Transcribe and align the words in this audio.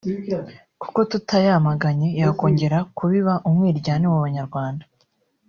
kuko 0.81 0.99
tutayamaganye 1.11 2.07
yakongera 2.21 2.77
kubiba 2.97 3.33
umwiryane 3.47 4.05
mu 4.13 4.19
banyarwanda 4.25 4.83